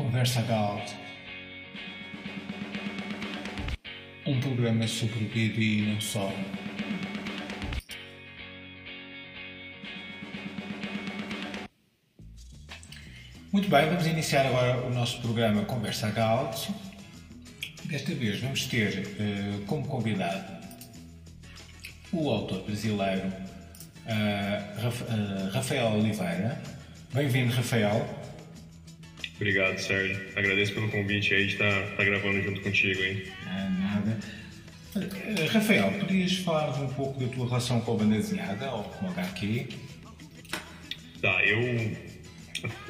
[0.00, 0.92] Conversa Galt.
[4.26, 6.32] Um programa sobre vida e não só.
[13.52, 16.70] Muito bem, vamos iniciar agora o nosso programa Conversa Galt.
[17.84, 20.66] Desta vez vamos ter uh, como convidado
[22.10, 23.28] o autor brasileiro
[24.06, 26.58] uh, Rafael Oliveira.
[27.12, 28.19] Bem-vindo, Rafael.
[29.40, 30.20] Obrigado, Sérgio.
[30.36, 33.26] Agradeço pelo convite aí de estar, estar gravando junto contigo aí.
[33.46, 34.18] Ah, nada.
[34.94, 39.06] Uh, Rafael, podias falar um pouco da tua relação com a banda desenhada ou com
[39.06, 39.66] o HQ?
[41.22, 41.96] Tá, eu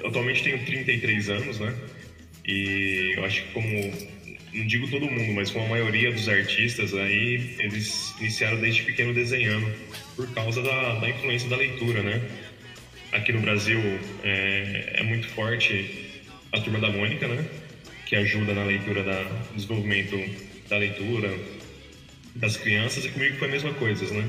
[0.04, 1.72] atualmente tenho 33 anos, né?
[2.44, 3.68] E eu acho que como
[4.52, 9.14] não digo todo mundo, mas como a maioria dos artistas aí, eles iniciaram desde pequeno
[9.14, 9.72] desenhando,
[10.16, 12.20] por causa da, da influência da leitura, né?
[13.12, 13.78] Aqui no Brasil
[14.24, 16.09] é, é, muito forte
[16.52, 17.44] a Turma da Mônica, né?
[18.06, 20.18] Que ajuda na leitura, da, desenvolvimento
[20.68, 21.32] da leitura
[22.34, 24.28] das crianças, e comigo foi a mesma coisa, né?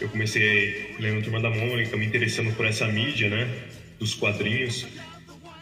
[0.00, 3.48] Eu comecei lendo a Turma da Mônica, me interessando por essa mídia, né?
[3.98, 4.86] Dos quadrinhos,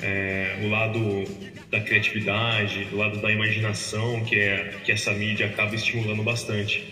[0.01, 1.25] é, o lado
[1.71, 6.83] da criatividade, o lado da imaginação que é que essa mídia acaba estimulando bastante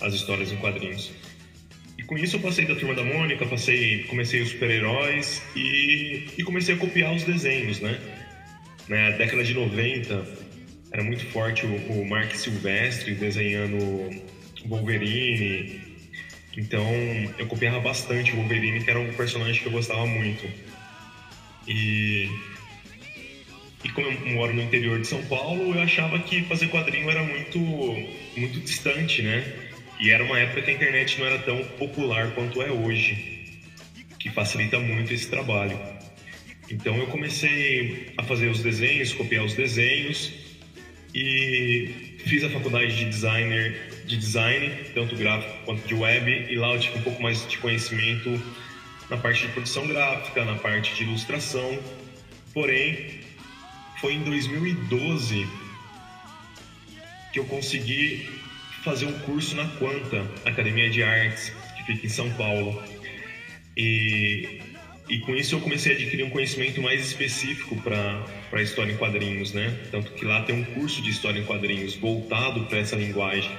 [0.00, 1.12] as histórias em quadrinhos.
[1.98, 6.42] E com isso eu passei da turma da Mônica, passei, comecei os super-heróis e, e
[6.42, 7.98] comecei a copiar os desenhos, né?
[8.90, 10.26] Na década de 90
[10.90, 13.78] era muito forte o, o Mark Silvestre desenhando
[14.66, 15.80] Wolverine.
[16.56, 16.84] Então
[17.38, 20.44] eu copiava bastante o Wolverine, que era um personagem que eu gostava muito.
[21.68, 22.28] E,
[23.84, 27.22] e como eu moro no interior de São Paulo, eu achava que fazer quadrinho era
[27.22, 27.60] muito,
[28.36, 29.44] muito distante, né?
[30.00, 33.62] E era uma época que a internet não era tão popular quanto é hoje,
[34.18, 35.78] que facilita muito esse trabalho.
[36.70, 40.32] Então eu comecei a fazer os desenhos, copiar os desenhos
[41.14, 46.74] e fiz a faculdade de designer de design, tanto gráfico quanto de web, e lá
[46.74, 48.42] eu tive um pouco mais de conhecimento
[49.08, 51.78] na parte de produção gráfica, na parte de ilustração.
[52.52, 53.20] Porém,
[54.00, 55.46] foi em 2012
[57.32, 58.28] que eu consegui
[58.82, 62.82] fazer um curso na Quanta, Academia de Artes, que fica em São Paulo.
[63.76, 64.60] E,
[65.10, 69.52] e com isso eu comecei a adquirir um conhecimento mais específico para história em quadrinhos,
[69.52, 69.76] né?
[69.90, 73.50] Tanto que lá tem um curso de história em quadrinhos voltado para essa linguagem.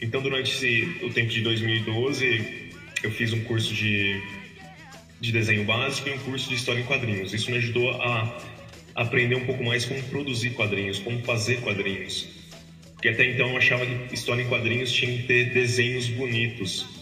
[0.00, 2.72] Então, durante esse, o tempo de 2012,
[3.02, 4.20] eu fiz um curso de
[5.20, 7.32] de desenho básico e um curso de história em quadrinhos.
[7.32, 8.38] Isso me ajudou a
[8.94, 12.28] aprender um pouco mais como produzir quadrinhos, como fazer quadrinhos.
[12.92, 16.95] Porque até então eu achava que história em quadrinhos tinha que ter desenhos bonitos.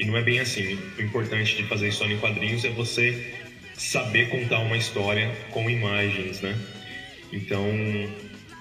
[0.00, 0.78] E não é bem assim.
[0.98, 3.34] O importante de fazer história em quadrinhos é você
[3.74, 6.58] saber contar uma história com imagens, né?
[7.30, 7.66] Então,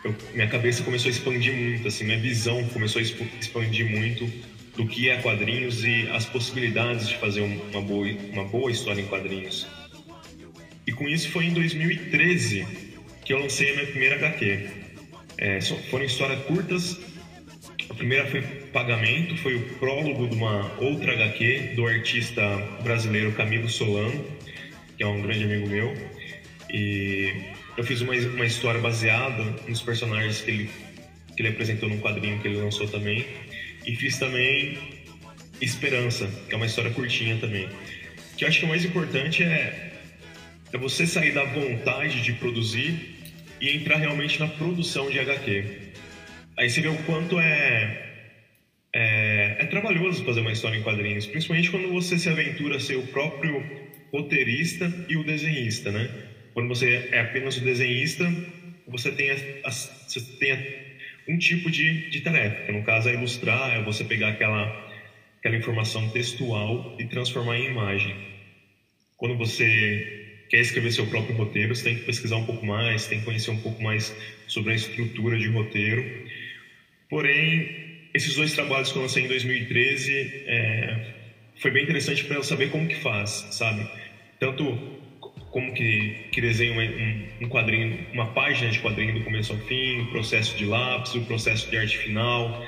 [0.04, 3.04] eu, minha cabeça começou a expandir muito, assim, minha visão começou a
[3.40, 4.30] expandir muito
[4.76, 9.06] do que é quadrinhos e as possibilidades de fazer uma boa, uma boa história em
[9.06, 9.66] quadrinhos.
[10.86, 12.68] E com isso foi em 2013
[13.24, 14.70] que eu lancei a minha primeira HQ.
[15.38, 17.00] É, foram histórias curtas.
[17.90, 22.42] A primeira foi Pagamento, foi o prólogo de uma outra HQ do artista
[22.84, 24.26] brasileiro Camilo Solano,
[24.98, 25.94] que é um grande amigo meu.
[26.70, 27.34] E
[27.78, 30.70] eu fiz uma, uma história baseada nos personagens que ele,
[31.36, 33.26] que ele apresentou num quadrinho que ele lançou também.
[33.86, 34.78] E fiz também
[35.62, 37.68] Esperança, que é uma história curtinha também.
[38.38, 39.92] Que eu acho que o mais importante é,
[40.72, 43.18] é você sair da vontade de produzir
[43.60, 45.66] e entrar realmente na produção de HQ.
[46.58, 48.09] Aí você vê o quanto é,
[48.94, 52.96] é, é trabalhoso fazer uma história em quadrinhos, principalmente quando você se aventura a ser
[52.98, 53.64] o próprio
[54.12, 56.10] roteirista e o desenhista, né?
[56.54, 58.26] Quando você é apenas o desenhista,
[58.88, 59.30] você tem,
[60.08, 60.80] você tem
[61.28, 64.66] um tipo de, de tarefa, que no caso é ilustrar, é você pegar aquela,
[65.38, 68.16] aquela informação textual e transformar em imagem.
[69.16, 73.20] Quando você quer escrever seu próprio roteiro, você tem que pesquisar um pouco mais, tem
[73.20, 74.16] que conhecer um pouco mais
[74.48, 76.26] sobre a estrutura de roteiro.
[77.08, 81.14] Porém, esses dois trabalhos que eu lancei em 2013 é,
[81.60, 83.88] foi bem interessante para eu saber como que faz, sabe?
[84.40, 85.00] Tanto
[85.52, 90.02] como que, que desenha um, um, quadrinho, uma página de quadrinho do começo ao fim,
[90.02, 92.64] o processo de lápis, o processo de arte final,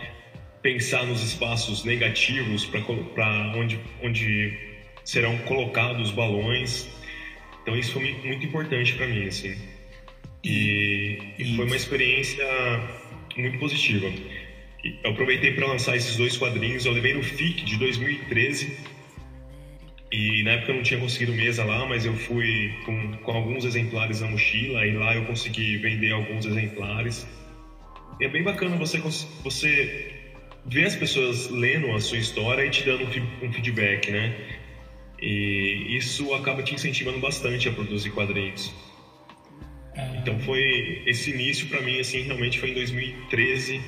[0.62, 4.58] pensar nos espaços negativos para onde, onde
[5.04, 6.90] serão colocados os balões.
[7.62, 9.56] Então isso foi muito importante para mim, assim.
[10.44, 12.46] E, e, foi uma experiência
[13.38, 14.12] muito positiva.
[14.84, 18.78] Eu aproveitei para lançar esses dois quadrinhos, eu levei no FIC de 2013
[20.12, 23.64] E na época eu não tinha conseguido mesa lá, mas eu fui com, com alguns
[23.64, 27.28] exemplares na mochila e lá eu consegui vender alguns exemplares.
[28.20, 29.00] E é bem bacana você,
[29.44, 30.14] você
[30.66, 33.06] ver as pessoas lendo a sua história e te dando
[33.42, 34.36] um feedback, né?
[35.22, 38.74] E isso acaba te incentivando bastante a produzir quadrinhos.
[39.96, 40.18] É.
[40.18, 43.82] Então foi esse início para mim assim realmente foi em 2013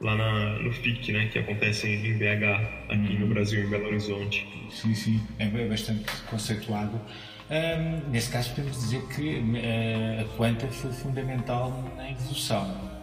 [0.00, 2.44] lá na, no FIC, né, que acontece em BH,
[2.88, 3.20] aqui uhum.
[3.20, 4.46] no Brasil, em Belo Horizonte.
[4.70, 7.00] Sim, sim, é bastante conceituado.
[7.48, 12.96] Um, nesse caso, podemos dizer que uh, a Quanta foi fundamental na evolução.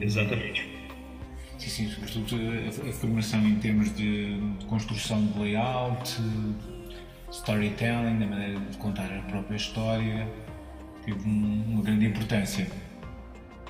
[0.00, 0.68] Exatamente.
[1.58, 6.16] Sim, sim, sobretudo a, a formação em termos de, de, construção de layout,
[7.30, 10.26] storytelling, da maneira de contar a própria história,
[11.04, 12.66] teve um, uma grande importância.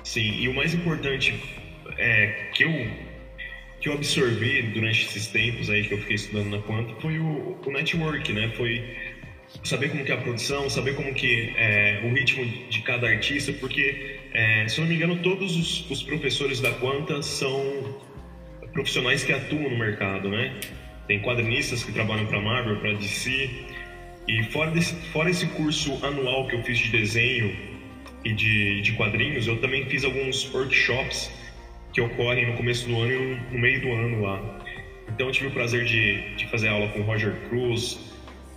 [0.03, 1.60] Sim, e o mais importante
[2.01, 3.11] é, que eu
[3.79, 7.57] que eu absorvi durante esses tempos aí que eu fiquei estudando na Quanta foi o,
[7.65, 8.51] o network, né?
[8.55, 8.83] Foi
[9.63, 13.51] saber como que é a produção, saber como que é o ritmo de cada artista,
[13.53, 17.99] porque é, se não me engano todos os, os, professores da Quanta são
[18.71, 20.59] profissionais que atuam no mercado, né?
[21.07, 23.49] Tem quadrinistas que trabalham para Marvel, para DC
[24.27, 27.55] e fora desse, fora esse curso anual que eu fiz de desenho
[28.23, 31.31] e de, de quadrinhos, eu também fiz alguns workshops
[31.93, 34.59] que ocorrem no começo do ano e no meio do ano lá.
[35.09, 37.99] Então eu tive o prazer de, de fazer aula com Roger Cruz,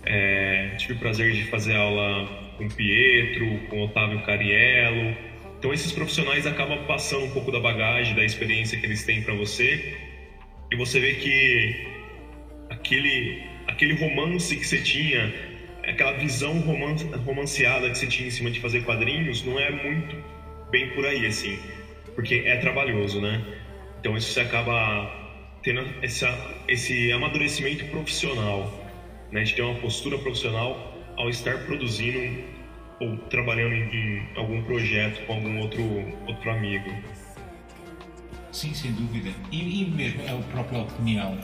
[0.03, 2.27] é, tive o prazer de fazer aula
[2.57, 5.15] com Pietro, com Otávio Cariello.
[5.59, 9.33] Então esses profissionais acabam passando um pouco da bagagem, da experiência que eles têm para
[9.33, 9.97] você,
[10.71, 11.87] e você vê que
[12.69, 15.33] aquele, aquele romance que você tinha,
[15.85, 20.15] aquela visão romanceada que você tinha em cima de fazer quadrinhos, não é muito
[20.71, 21.59] bem por aí, assim
[22.15, 23.43] porque é trabalhoso, né?
[23.99, 25.11] Então isso você acaba
[25.61, 26.27] tendo essa,
[26.67, 28.71] esse amadurecimento profissional,
[29.31, 29.43] né?
[29.43, 32.43] De ter uma postura profissional ao estar produzindo
[32.99, 35.83] ou trabalhando em, algum projeto com algum outro,
[36.27, 36.89] outro amigo.
[38.51, 39.31] Sim, sem dúvida.
[39.51, 41.37] E, e mesmo a própria opinião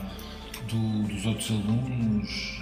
[0.68, 2.60] do, dos outros alunos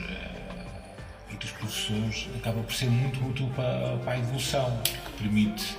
[1.31, 5.77] e dos professores acaba por ser muito útil para, para a evolução, que permite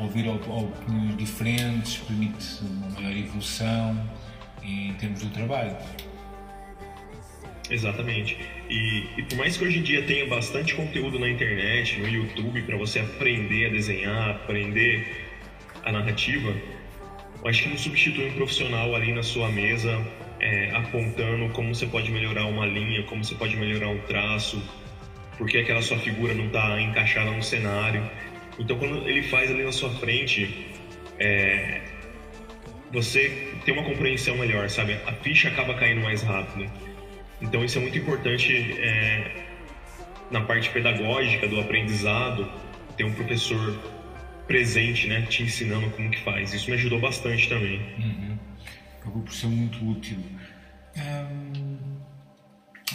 [0.00, 4.10] ouvir opiniões diferentes, permite uma maior evolução
[4.62, 5.76] em termos do trabalho.
[7.70, 8.36] Exatamente.
[8.68, 12.62] E, e, por mais que hoje em dia tenha bastante conteúdo na internet, no YouTube,
[12.62, 15.28] para você aprender a desenhar, aprender
[15.84, 16.54] a narrativa,
[17.42, 20.04] eu acho que não substitui um profissional ali na sua mesa
[20.40, 24.60] é, apontando como você pode melhorar uma linha, como você pode melhorar um traço,
[25.38, 28.02] porque aquela sua figura não está encaixada no cenário.
[28.58, 30.68] Então, quando ele faz ali na sua frente,
[31.18, 31.80] é,
[32.92, 34.94] você tem uma compreensão melhor, sabe?
[35.06, 36.70] A ficha acaba caindo mais rápido.
[37.40, 39.46] Então, isso é muito importante é,
[40.30, 42.50] na parte pedagógica do aprendizado,
[42.96, 43.78] ter um professor
[44.46, 46.52] presente, né, te ensinando como que faz.
[46.52, 47.78] Isso me ajudou bastante também.
[47.98, 48.38] Uhum.
[49.00, 50.18] Acabou por ser muito útil.
[50.96, 51.69] Hum,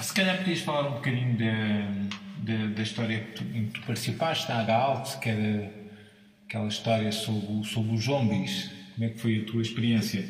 [0.03, 3.85] se calhar podias falar um bocadinho de da, da história que tu, em que tu
[3.85, 5.71] participaste na H-Alt, que era
[6.47, 8.71] aquela história sobre, sobre os zombies.
[8.93, 10.23] Como é que foi a tua experiência?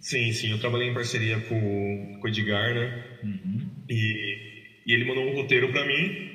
[0.00, 3.04] Sim, sim, eu trabalhei em parceria com, com o Edgar, né?
[3.22, 3.66] Uhum.
[3.88, 6.32] E, e ele mandou um roteiro para mim.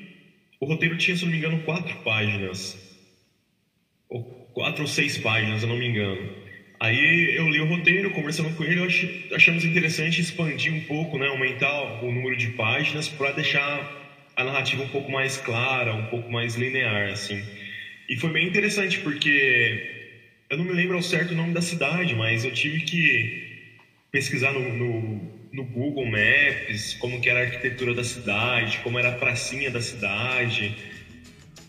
[0.60, 2.78] O roteiro tinha, se não me engano, quatro páginas.
[4.10, 6.49] Ou quatro ou seis páginas, eu não me engano.
[6.80, 8.82] Aí eu li o roteiro, conversando com ele,
[9.34, 13.98] achamos interessante expandir um pouco, né, aumentar o número de páginas para deixar
[14.34, 17.44] a narrativa um pouco mais clara, um pouco mais linear, assim.
[18.08, 20.08] E foi bem interessante porque
[20.50, 23.60] eu não me lembro ao certo o nome da cidade, mas eu tive que
[24.10, 25.22] pesquisar no, no,
[25.52, 29.82] no Google Maps como que era a arquitetura da cidade, como era a pracinha da
[29.82, 30.74] cidade.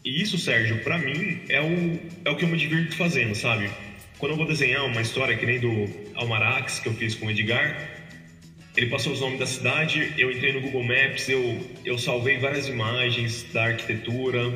[0.05, 3.69] E isso, Sérgio, para mim é o, é o que eu me divirto fazendo, sabe?
[4.21, 7.31] Quando eu vou desenhar uma história que nem do Almarax que eu fiz com o
[7.31, 7.89] Edgar,
[8.77, 12.69] ele passou os nomes da cidade, eu entrei no Google Maps, eu, eu salvei várias
[12.69, 14.55] imagens da arquitetura,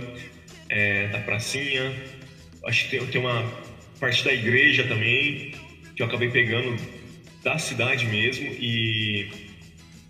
[0.68, 1.94] é, da pracinha,
[2.66, 3.42] acho que tem, tem uma
[3.98, 5.54] parte da igreja também,
[5.96, 6.76] que eu acabei pegando
[7.42, 9.30] da cidade mesmo e,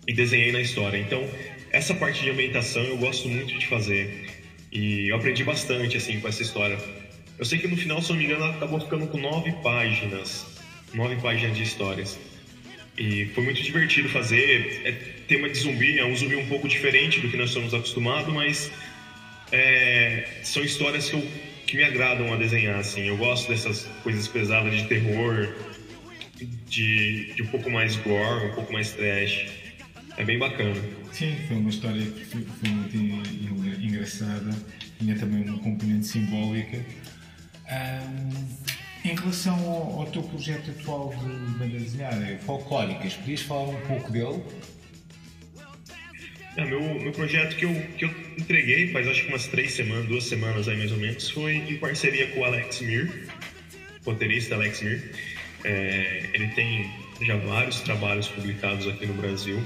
[0.05, 0.97] e desenhei na história.
[0.97, 1.25] Então,
[1.71, 4.27] essa parte de ambientação eu gosto muito de fazer
[4.69, 6.77] e eu aprendi bastante assim com essa história.
[7.37, 10.45] Eu sei que no final, se não me engano, ela acabou ficando com nove páginas,
[10.93, 12.17] nove páginas de histórias.
[12.97, 14.81] E foi muito divertido fazer.
[14.85, 14.91] É
[15.27, 18.71] tema de zumbi, é um zumbi um pouco diferente do que nós estamos acostumados, mas
[19.51, 21.27] é, são histórias que, eu,
[21.67, 22.79] que me agradam a desenhar.
[22.79, 23.01] Assim.
[23.01, 25.53] Eu gosto dessas coisas pesadas de terror,
[26.67, 29.47] de, de um pouco mais gore, um pouco mais trash.
[30.17, 30.81] é bem bacana.
[31.11, 34.51] Sim, foi uma história que foi, muito engraçada,
[34.99, 36.79] tinha também uma componente simbólica.
[37.71, 43.81] Um, em relação ao, ao, teu projeto atual de banda desenhada, folclóricas, podias falar um
[43.81, 44.43] pouco dele?
[46.57, 50.07] É, meu, meu projeto que eu, que eu entreguei faz acho que umas três semanas,
[50.07, 53.27] duas semanas aí mais ou menos, foi em parceria com o Alex Mir,
[54.05, 55.11] roteirista Alex Mir.
[55.63, 56.89] É, ele tem
[57.21, 59.61] já vários trabalhos publicados aqui no Brasil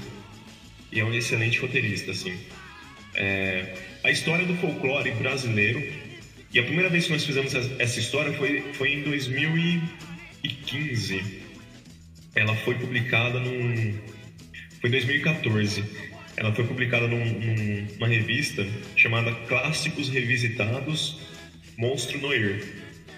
[0.90, 2.36] e é um excelente roteirista, assim.
[3.14, 5.80] É, a história do folclore brasileiro
[6.52, 11.22] e a primeira vez que nós fizemos essa história foi, foi em 2015.
[12.34, 13.96] Ela foi publicada num.
[14.80, 15.84] Foi em 2014.
[16.36, 18.66] Ela foi publicada num, numa revista
[18.96, 21.20] chamada Clássicos Revisitados
[21.78, 22.64] Monstro Noir.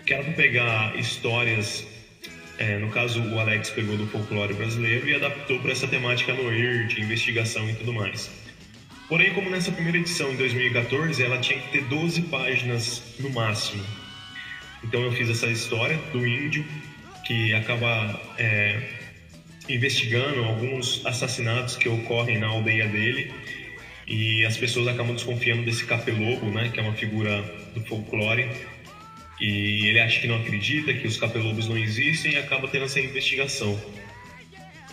[0.05, 1.87] Que era para pegar histórias.
[2.59, 6.87] É, no caso, o Alex pegou do folclore brasileiro e adaptou para essa temática noir,
[6.87, 8.42] de investigação e tudo mais.
[9.12, 13.85] Porém, como nessa primeira edição, em 2014, ela tinha que ter 12 páginas no máximo.
[14.83, 16.64] Então eu fiz essa história do índio
[17.26, 18.81] que acaba é,
[19.69, 23.31] investigando alguns assassinatos que ocorrem na aldeia dele
[24.07, 27.42] e as pessoas acabam desconfiando desse capelobo, né, que é uma figura
[27.75, 28.49] do folclore
[29.38, 32.99] e ele acha que não acredita que os capelobos não existem e acaba tendo essa
[32.99, 33.78] investigação.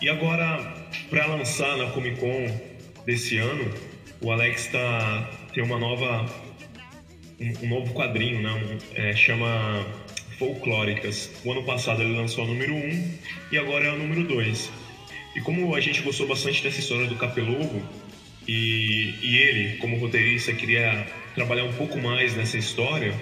[0.02, 2.70] E agora, para lançar na Comic Con
[3.06, 3.74] desse ano,
[4.22, 6.26] o Alex tá, tem uma nova
[7.40, 8.78] um, um novo quadrinho, né?
[8.96, 9.86] É, chama
[10.38, 11.32] Folclóricas.
[11.44, 13.14] O ano passado ele lançou o número 1 um,
[13.52, 14.72] e agora é o número 2.
[15.36, 17.82] E como a gente gostou bastante dessa história do Capelobo
[18.48, 23.14] e, e ele, como roteirista, queria trabalhar um pouco mais nessa história,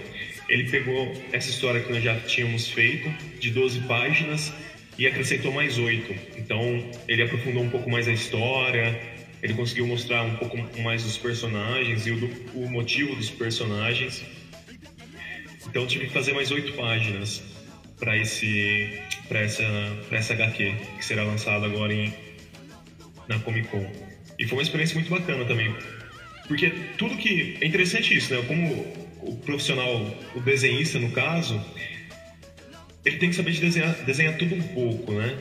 [0.49, 4.53] ele pegou essa história que nós já tínhamos feito, de 12 páginas,
[4.97, 6.15] e acrescentou mais 8.
[6.37, 6.61] Então
[7.07, 8.99] ele aprofundou um pouco mais a história,
[9.41, 14.23] ele conseguiu mostrar um pouco mais dos personagens e o, do, o motivo dos personagens.
[15.67, 17.43] Então tive que fazer mais oito páginas
[17.99, 19.63] para esse para essa
[20.07, 22.13] para essa HQ que será lançada agora em
[23.27, 23.85] na Comic Con.
[24.39, 25.75] E foi uma experiência muito bacana também.
[26.47, 28.41] Porque tudo que é interessante isso, né?
[28.47, 31.59] Como o profissional, o desenhista no caso,
[33.03, 35.37] ele tem que saber de desenhar, desenhar tudo um pouco, né?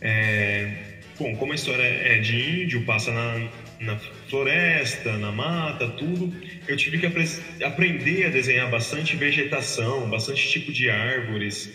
[0.00, 0.83] É,
[1.16, 6.34] Bom, como a história é de índio, passa na, na floresta, na mata, tudo,
[6.66, 7.24] eu tive que apre
[7.62, 11.72] aprender a desenhar bastante vegetação, bastante tipo de árvores,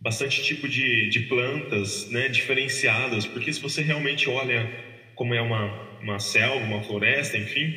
[0.00, 4.68] bastante tipo de, de plantas né, diferenciadas, porque se você realmente olha
[5.14, 7.72] como é uma, uma selva, uma floresta, enfim,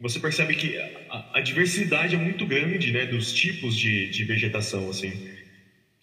[0.00, 0.78] você percebe que
[1.10, 5.12] a, a diversidade é muito grande né, dos tipos de, de vegetação, assim.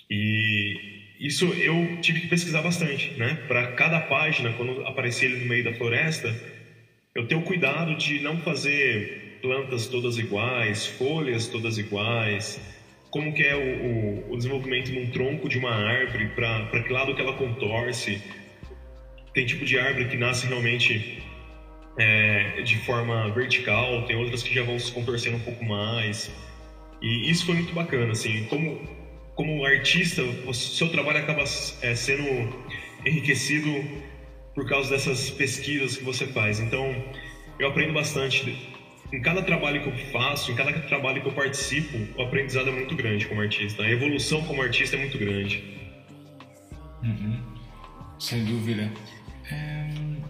[0.07, 3.37] E, isso eu tive que pesquisar bastante, né?
[3.47, 6.33] Para cada página, quando aparecia ele no meio da floresta,
[7.13, 12.61] eu tenho cuidado de não fazer plantas todas iguais, folhas todas iguais,
[13.09, 17.13] como que é o, o, o desenvolvimento num tronco de uma árvore, para que lado
[17.13, 18.21] que ela contorce.
[19.33, 21.21] Tem tipo de árvore que nasce realmente
[21.97, 26.31] é, de forma vertical, tem outras que já vão se contorcendo um pouco mais.
[27.01, 28.98] E isso foi muito bacana, assim, como
[29.39, 31.45] como artista, o seu trabalho acaba
[31.81, 32.27] é, sendo
[33.05, 33.69] enriquecido
[34.53, 36.59] por causa dessas pesquisas que você faz.
[36.59, 36.93] Então,
[37.57, 38.67] eu aprendo bastante.
[39.13, 42.71] Em cada trabalho que eu faço, em cada trabalho que eu participo, o aprendizado é
[42.73, 43.81] muito grande como artista.
[43.81, 45.63] A evolução como artista é muito grande.
[47.01, 47.41] Uhum.
[48.19, 48.91] Sem dúvida.
[49.53, 50.21] Hum,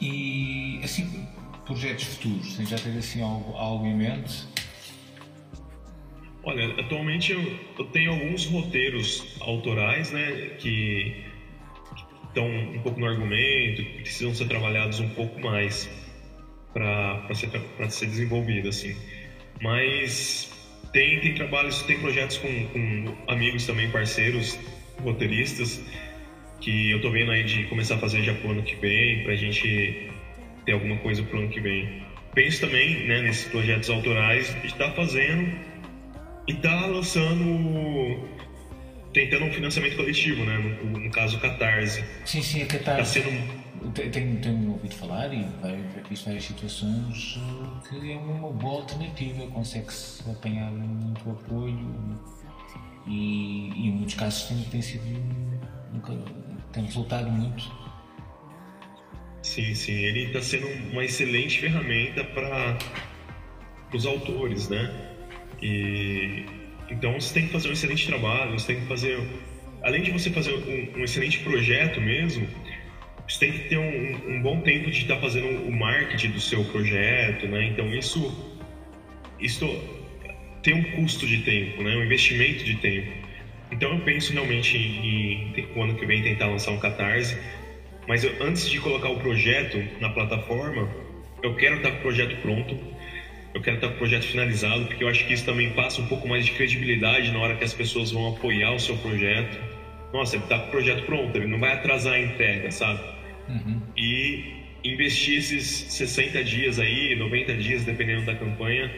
[0.00, 1.26] e, assim,
[1.66, 4.46] projetos futuros, já teve assim algo, algo em mente?
[6.42, 7.42] Olha, atualmente eu,
[7.78, 11.24] eu tenho alguns roteiros autorais, né, que
[12.28, 15.90] estão um pouco no argumento, que precisam ser trabalhados um pouco mais
[16.72, 17.50] para ser,
[17.88, 18.94] ser desenvolvido, assim.
[19.60, 20.48] Mas
[20.92, 24.58] tem, tem trabalhos, tem projetos com, com amigos também, parceiros,
[25.02, 25.82] roteiristas,
[26.60, 29.34] que eu tô vendo aí de começar a fazer já pro ano que vem, pra
[29.34, 30.08] gente
[30.64, 32.02] ter alguma coisa pro ano que vem.
[32.34, 35.50] Penso também, né, nesses projetos autorais, de estar tá fazendo
[36.48, 38.26] e tá lançando
[39.12, 40.58] tentando um financiamento coletivo, né?
[40.58, 42.04] No, no caso, Catarse.
[42.24, 43.20] Sim, sim, a Catarse.
[43.20, 43.68] Tá sendo...
[43.94, 45.46] Tenho, tenho ouvido falar e
[46.10, 47.38] visto várias situações
[47.88, 52.18] que é uma boa alternativa, consegue-se apanhar muito apoio
[53.06, 55.04] e, e em muitos casos tem, tem sido
[56.72, 57.70] tem resultado muito.
[59.42, 62.78] Sim, sim, ele está sendo uma excelente ferramenta para
[63.94, 65.17] os autores, né?
[65.60, 66.44] E
[66.90, 69.20] então você tem que fazer um excelente trabalho, você tem que fazer,
[69.82, 72.48] além de você fazer um, um excelente projeto mesmo,
[73.28, 76.40] você tem que ter um, um bom tempo de estar tá fazendo o marketing do
[76.40, 77.66] seu projeto, né?
[77.66, 78.56] Então isso,
[79.38, 79.66] isso
[80.62, 81.94] tem um custo de tempo, né?
[81.96, 83.12] Um investimento de tempo.
[83.70, 87.38] Então eu penso realmente em, em o ano que vem tentar lançar um Catarse,
[88.06, 90.88] mas eu, antes de colocar o projeto na plataforma,
[91.42, 92.78] eu quero estar com o projeto pronto,
[93.54, 96.06] eu quero estar com o projeto finalizado, porque eu acho que isso também passa um
[96.06, 99.58] pouco mais de credibilidade na hora que as pessoas vão apoiar o seu projeto.
[100.12, 103.00] Nossa, ele está com o projeto pronto, ele não vai atrasar a entrega, sabe?
[103.48, 103.80] Uhum.
[103.96, 108.90] E investir esses 60 dias aí, 90 dias, dependendo da campanha,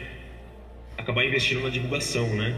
[0.97, 2.57] acabar investindo na divulgação, né?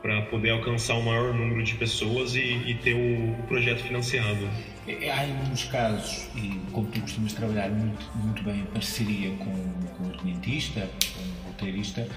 [0.00, 4.48] Para poder alcançar o maior número de pessoas e, e ter o, o, projeto financiado.
[4.86, 9.30] É, há em muitos casos, e como tu costumas trabalhar muito, muito bem em parceria
[9.36, 12.08] com, com o argumentista, com o roteirista,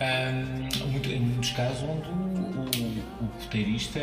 [0.00, 4.00] um, muito, em muitos casos onde o, o, o roteirista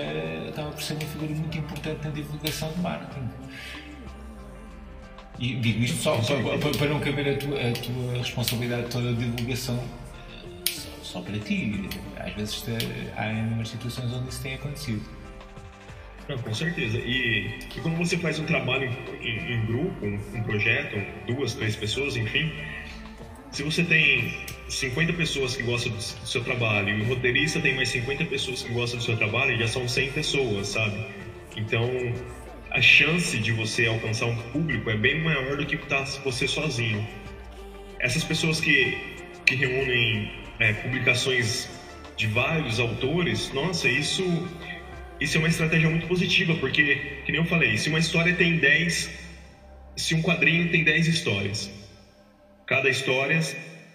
[0.50, 3.30] acaba por ser uma figura muito importante na divulgação de marketing.
[5.40, 9.30] E digo isto só para, para, não caber a tua, a tua responsabilidade toda de
[9.30, 9.80] divulgação
[10.68, 11.88] só, só para ti.
[12.18, 12.66] Às vezes
[13.16, 15.17] há inúmeras situações onde isso tem acontecido.
[16.28, 16.98] Não, com certeza.
[16.98, 18.90] E, e quando você faz um trabalho
[19.22, 22.52] em, em grupo, um, um, projeto, duas, três pessoas, enfim,
[23.52, 27.90] se você tem 50 pessoas que gostam do, seu trabalho e o roteirista tem mais
[27.90, 31.06] 50 pessoas que gostam do seu trabalho, já são 100 pessoas, sabe?
[31.56, 31.90] Então,
[32.72, 37.08] a chance de você alcançar um público é bem maior do que estar você sozinho.
[38.00, 38.98] Essas pessoas que,
[39.46, 41.70] que reúnem é, publicações
[42.18, 44.24] de vários autores, nossa, isso,
[45.20, 46.96] isso é uma estratégia muito positiva, porque,
[47.26, 49.10] que nem eu falei, se uma história tem 10,
[49.96, 51.72] se um quadrinho tem 10 histórias,
[52.66, 53.40] cada história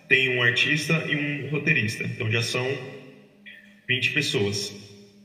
[0.09, 2.67] tem um artista e um roteirista, então já são
[3.89, 4.75] 20 pessoas.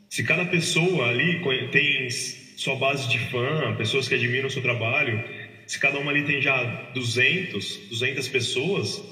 [0.09, 5.23] Se cada pessoa ali tem sua base de fã, pessoas que admiram o seu trabalho,
[5.65, 6.63] se cada uma ali tem já
[6.93, 9.03] 200, 200 pessoas,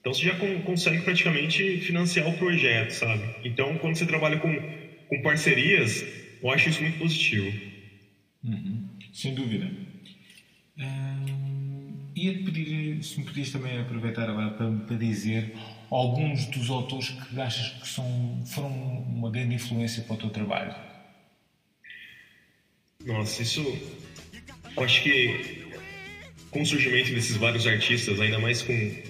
[0.00, 3.22] então você já consegue praticamente financiar o projeto, sabe?
[3.42, 4.54] Então, quando você trabalha com,
[5.08, 6.04] com parcerias,
[6.44, 7.52] eu acho isso muito positivo.
[8.44, 8.86] Uhum.
[9.12, 9.70] Sem dúvida.
[10.76, 15.54] Hum, ia-te pedir, se me podias também aproveitar agora para, para dizer
[15.90, 20.74] alguns dos autores que achas que são, foram uma grande influência para o teu trabalho.
[23.06, 23.60] Nossa, isso.
[24.76, 25.64] Eu acho que
[26.50, 29.02] com o surgimento desses vários artistas, ainda mais com,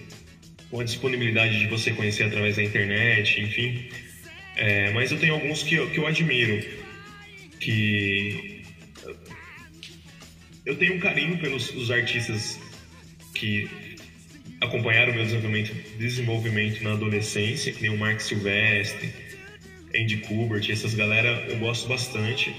[0.70, 3.88] com a disponibilidade de você conhecer através da internet, enfim.
[4.56, 6.83] É, mas eu tenho alguns que eu, que eu admiro.
[7.64, 8.62] Que.
[10.66, 12.58] Eu tenho um carinho pelos os artistas
[13.34, 13.96] que
[14.60, 19.10] acompanharam meu desenvolvimento, desenvolvimento na adolescência, que nem o Mark Silvestre,
[19.96, 22.54] Andy Kubert, essas galera eu gosto bastante.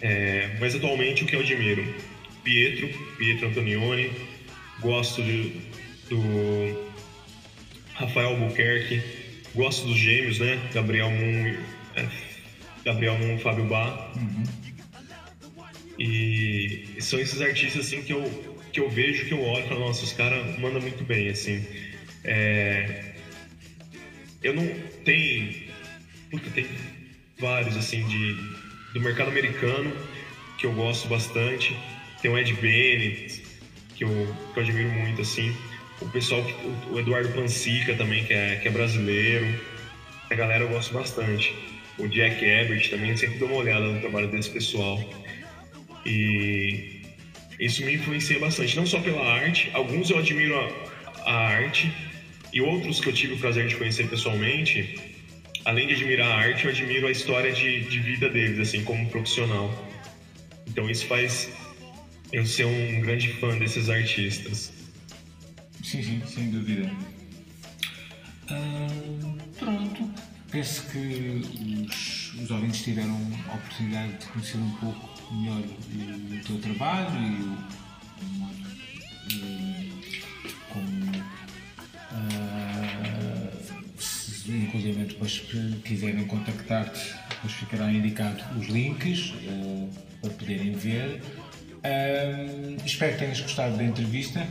[0.00, 1.84] É, mas atualmente o que eu admiro?
[2.44, 4.12] Pietro, Pietro Antonioni,
[4.80, 5.52] gosto de,
[6.08, 6.88] do
[7.94, 9.02] Rafael Albuquerque,
[9.52, 10.60] gosto dos gêmeos, né?
[10.72, 11.56] Gabriel Moon,
[12.84, 14.12] Gabriel Moon e Fábio Bá.
[14.16, 14.44] Uhum.
[15.98, 18.22] E são esses artistas assim que eu,
[18.72, 21.64] que eu vejo, que eu olho e falo, nossa, os caras mandam muito bem, assim.
[22.24, 23.14] É,
[24.42, 24.66] eu não.
[25.04, 25.68] Tem.
[26.30, 26.66] Puta, tem
[27.38, 28.36] vários, assim, de
[28.92, 29.92] do mercado americano,
[30.58, 31.76] que eu gosto bastante.
[32.20, 33.42] Tem o Ed Bennett,
[33.94, 35.54] que eu, que eu admiro muito, assim.
[36.00, 36.44] O pessoal,
[36.90, 39.60] o Eduardo Pansica também, que é, que é brasileiro.
[40.30, 41.54] A galera eu gosto bastante.
[41.98, 45.02] O Jack Ebert também, sempre dou uma olhada no trabalho desse pessoal.
[46.06, 47.02] E
[47.58, 51.92] isso me influencia bastante, não só pela arte, alguns eu admiro a, a arte,
[52.52, 54.98] e outros que eu tive o prazer de conhecer pessoalmente,
[55.64, 59.08] além de admirar a arte, eu admiro a história de, de vida deles, assim, como
[59.10, 59.70] profissional.
[60.66, 61.50] Então isso faz
[62.32, 64.72] eu ser um grande fã desses artistas.
[65.82, 66.90] Sim, sim, sem dúvida.
[69.58, 70.10] pronto.
[70.50, 71.42] Penso que
[71.86, 77.20] os, os ouvintes tiveram a oportunidade de conhecer um pouco melhor o, o teu trabalho
[77.20, 78.56] e o, modo
[80.72, 81.08] como
[84.48, 89.88] inclusive depois se quiserem contactar-te, depois ficará indicado os links uh,
[90.20, 91.22] para poderem ver.
[91.78, 94.46] Uh, espero que tenhas gostado da entrevista.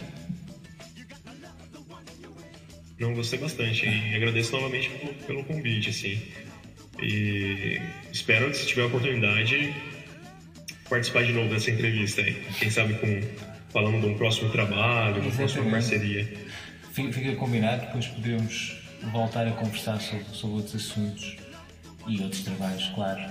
[2.99, 4.89] Não, gostei bastante e agradeço novamente
[5.25, 6.21] pelo convite, assim.
[7.01, 7.79] E
[8.11, 9.73] espero, se tiver a oportunidade,
[10.89, 12.33] participar de novo dessa entrevista aí.
[12.59, 13.21] Quem sabe com,
[13.69, 16.27] falando de um próximo trabalho, de uma próxima parceria.
[16.91, 18.75] Fica combinado, depois podemos
[19.11, 21.37] voltar a conversar sobre, sobre outros assuntos
[22.07, 23.21] e outros trabalhos, claro.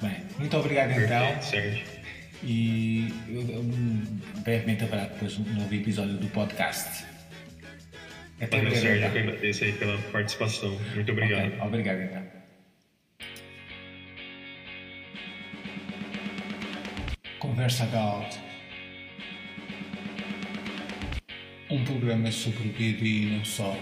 [0.00, 1.42] Bem, muito obrigado então.
[1.42, 1.84] Sérgio.
[2.42, 3.62] E eu, eu,
[4.42, 7.04] brevemente haverá depois um novo episódio do podcast.
[8.38, 8.76] Breve.
[8.76, 10.78] Sérgio, eu agradeço aí pela participação.
[10.94, 11.46] Muito obrigado.
[11.48, 12.22] Okay, obrigado, então.
[17.38, 18.36] Conversa Galt.
[21.70, 23.76] Um programa sobre o vida e não só.